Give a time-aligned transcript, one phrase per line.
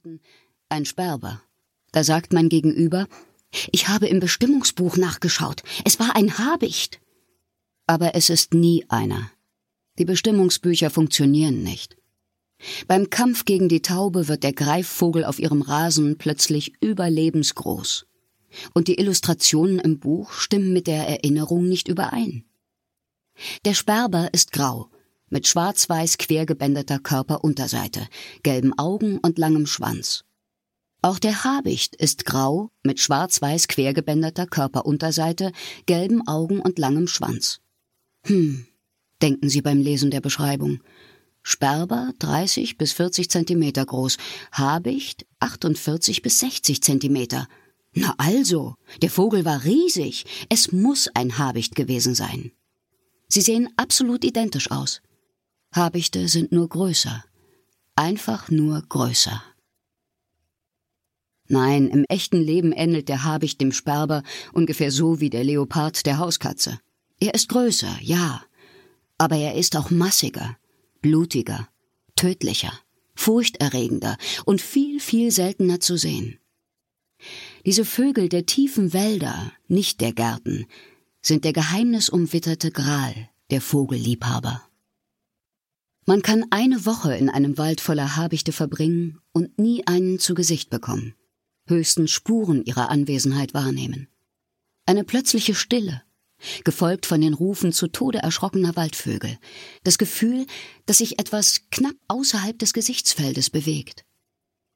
[0.00, 0.20] Worten
[0.70, 1.42] ein Sperber.
[1.92, 3.06] Da sagt mein Gegenüber,
[3.70, 5.62] ich habe im Bestimmungsbuch nachgeschaut.
[5.84, 7.00] Es war ein Habicht.
[7.86, 9.30] Aber es ist nie einer.
[9.98, 11.98] Die Bestimmungsbücher funktionieren nicht.
[12.86, 18.06] Beim Kampf gegen die Taube wird der Greifvogel auf ihrem Rasen plötzlich überlebensgroß.
[18.72, 22.44] Und die Illustrationen im Buch stimmen mit der Erinnerung nicht überein.
[23.64, 24.90] Der Sperber ist grau,
[25.30, 28.06] mit schwarz-weiß quergebänderter Körperunterseite,
[28.42, 30.24] gelben Augen und langem Schwanz.
[31.02, 35.52] Auch der Habicht ist grau, mit schwarz-weiß quergebänderter Körperunterseite,
[35.86, 37.60] gelben Augen und langem Schwanz.
[38.26, 38.66] Hm,
[39.22, 40.80] denken Sie beim Lesen der Beschreibung.
[41.42, 44.18] Sperber 30 bis 40 Zentimeter groß,
[44.52, 47.48] Habicht 48 bis 60 Zentimeter.
[47.94, 50.26] Na also, der Vogel war riesig.
[50.50, 52.52] Es muss ein Habicht gewesen sein.
[53.26, 55.00] Sie sehen absolut identisch aus.
[55.72, 57.24] Habichte sind nur größer.
[57.94, 59.42] Einfach nur größer.
[61.46, 66.18] Nein, im echten Leben ähnelt der Habicht dem Sperber ungefähr so wie der Leopard der
[66.18, 66.80] Hauskatze.
[67.20, 68.42] Er ist größer, ja,
[69.18, 70.56] aber er ist auch massiger,
[71.02, 71.68] blutiger,
[72.16, 72.72] tödlicher,
[73.14, 76.38] furchterregender und viel, viel seltener zu sehen.
[77.66, 80.66] Diese Vögel der tiefen Wälder, nicht der Gärten,
[81.22, 84.62] sind der geheimnisumwitterte Gral der Vogelliebhaber.
[86.06, 90.70] Man kann eine Woche in einem Wald voller Habichte verbringen und nie einen zu Gesicht
[90.70, 91.14] bekommen,
[91.66, 94.08] höchstens Spuren ihrer Anwesenheit wahrnehmen.
[94.86, 96.02] Eine plötzliche Stille,
[96.64, 99.38] gefolgt von den Rufen zu Tode erschrockener Waldvögel,
[99.84, 100.46] das Gefühl,
[100.86, 104.04] dass sich etwas knapp außerhalb des Gesichtsfeldes bewegt.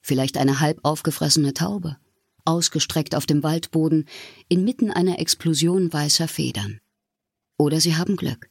[0.00, 1.96] Vielleicht eine halb aufgefressene Taube,
[2.44, 4.06] ausgestreckt auf dem Waldboden,
[4.48, 6.80] inmitten einer Explosion weißer Federn.
[7.58, 8.48] Oder sie haben Glück.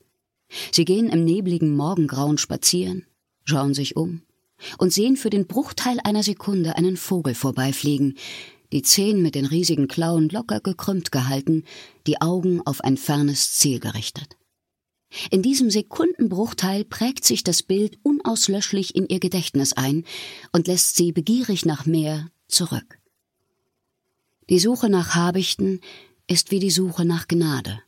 [0.72, 3.06] Sie gehen im nebligen Morgengrauen spazieren,
[3.44, 4.22] schauen sich um
[4.78, 8.18] und sehen für den Bruchteil einer Sekunde einen Vogel vorbeifliegen,
[8.72, 11.64] die Zehen mit den riesigen Klauen locker gekrümmt gehalten,
[12.06, 14.38] die Augen auf ein fernes Ziel gerichtet.
[15.32, 20.04] In diesem Sekundenbruchteil prägt sich das Bild unauslöschlich in ihr Gedächtnis ein
[20.52, 23.00] und lässt sie begierig nach mehr zurück.
[24.50, 25.80] Die Suche nach Habichten
[26.28, 27.82] ist wie die Suche nach Gnade.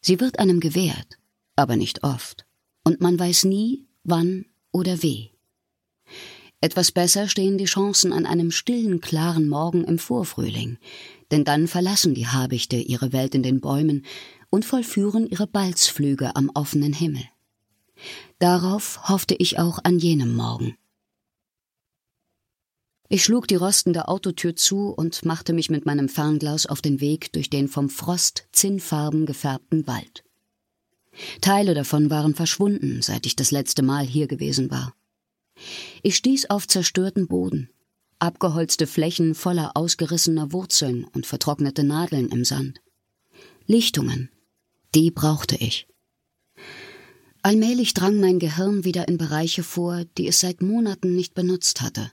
[0.00, 1.18] Sie wird einem gewährt,
[1.58, 2.46] aber nicht oft,
[2.84, 5.32] und man weiß nie, wann oder wie.
[6.60, 10.78] Etwas besser stehen die Chancen an einem stillen, klaren Morgen im Vorfrühling,
[11.30, 14.04] denn dann verlassen die Habichte ihre Welt in den Bäumen
[14.50, 17.24] und vollführen ihre Balzflüge am offenen Himmel.
[18.38, 20.76] Darauf hoffte ich auch an jenem Morgen.
[23.08, 27.32] Ich schlug die rostende Autotür zu und machte mich mit meinem Fernglas auf den Weg
[27.32, 30.24] durch den vom Frost zinnfarben gefärbten Wald.
[31.40, 34.94] Teile davon waren verschwunden, seit ich das letzte Mal hier gewesen war.
[36.02, 37.70] Ich stieß auf zerstörten Boden,
[38.18, 42.80] abgeholzte Flächen voller ausgerissener Wurzeln und vertrocknete Nadeln im Sand.
[43.66, 44.30] Lichtungen,
[44.94, 45.86] die brauchte ich.
[47.42, 52.10] Allmählich drang mein Gehirn wieder in Bereiche vor, die es seit Monaten nicht benutzt hatte.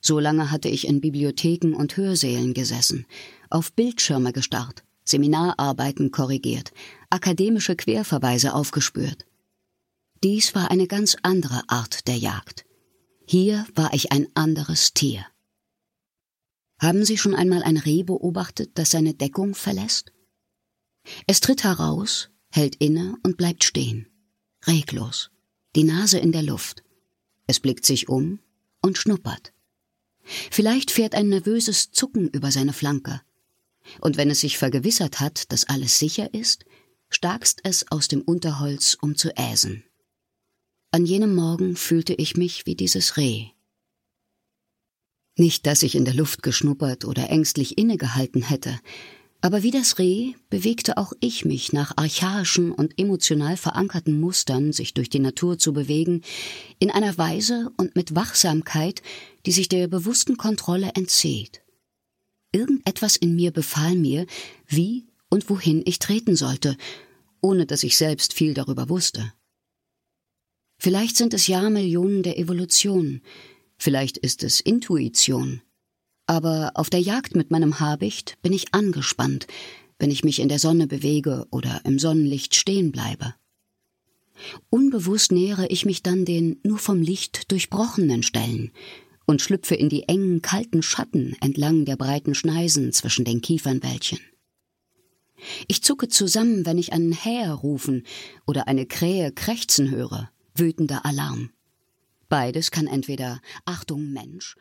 [0.00, 3.06] So lange hatte ich in Bibliotheken und Hörsälen gesessen,
[3.50, 6.72] auf Bildschirme gestarrt, Seminararbeiten korrigiert,
[7.12, 9.26] akademische Querverweise aufgespürt.
[10.22, 12.64] Dies war eine ganz andere Art der Jagd.
[13.26, 15.26] Hier war ich ein anderes Tier.
[16.78, 20.12] Haben Sie schon einmal ein Reh beobachtet, das seine Deckung verlässt?
[21.26, 24.08] Es tritt heraus, hält inne und bleibt stehen,
[24.66, 25.30] reglos,
[25.76, 26.82] die Nase in der Luft.
[27.46, 28.40] Es blickt sich um
[28.80, 29.52] und schnuppert.
[30.50, 33.20] Vielleicht fährt ein nervöses Zucken über seine Flanke.
[34.00, 36.64] Und wenn es sich vergewissert hat, dass alles sicher ist,
[37.14, 39.84] starkst es aus dem Unterholz, um zu äsen.
[40.90, 43.46] An jenem Morgen fühlte ich mich wie dieses Reh.
[45.36, 48.78] Nicht, dass ich in der Luft geschnuppert oder ängstlich innegehalten hätte,
[49.44, 54.94] aber wie das Reh bewegte auch ich mich nach archaischen und emotional verankerten Mustern, sich
[54.94, 56.22] durch die Natur zu bewegen,
[56.78, 59.02] in einer Weise und mit Wachsamkeit,
[59.44, 61.62] die sich der bewussten Kontrolle entzieht.
[62.52, 64.26] Irgendetwas in mir befahl mir,
[64.68, 66.76] wie und wohin ich treten sollte,
[67.40, 69.32] ohne dass ich selbst viel darüber wusste.
[70.78, 73.22] Vielleicht sind es Jahrmillionen der Evolution,
[73.78, 75.62] vielleicht ist es Intuition.
[76.26, 79.46] Aber auf der Jagd mit meinem Habicht bin ich angespannt,
[79.98, 83.34] wenn ich mich in der Sonne bewege oder im Sonnenlicht stehen bleibe.
[84.68, 88.70] Unbewusst nähere ich mich dann den nur vom Licht durchbrochenen Stellen
[89.24, 94.20] und schlüpfe in die engen, kalten Schatten entlang der breiten Schneisen zwischen den Kiefernwäldchen.
[95.68, 98.04] Ich zucke zusammen, wenn ich einen Häher rufen
[98.46, 101.50] oder eine Krähe krächzen höre wütender Alarm.
[102.28, 104.56] Beides kann entweder Achtung Mensch